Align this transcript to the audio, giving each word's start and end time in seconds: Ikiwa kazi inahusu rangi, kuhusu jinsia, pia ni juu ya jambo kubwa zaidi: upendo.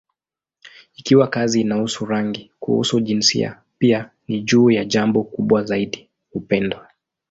Ikiwa 0.95 1.27
kazi 1.27 1.61
inahusu 1.61 2.05
rangi, 2.05 2.51
kuhusu 2.59 2.99
jinsia, 2.99 3.61
pia 3.79 4.09
ni 4.27 4.41
juu 4.41 4.69
ya 4.71 4.85
jambo 4.85 5.23
kubwa 5.23 5.63
zaidi: 5.63 6.09
upendo. 6.33 6.79